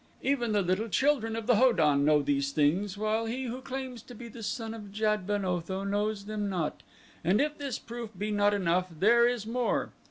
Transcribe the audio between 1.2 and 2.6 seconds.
of the Ho don know these